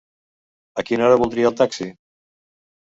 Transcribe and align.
A 0.79 0.85
quina 0.89 1.05
hora 1.09 1.21
voldria 1.25 1.53
el 1.53 1.59
taxi? 1.63 1.91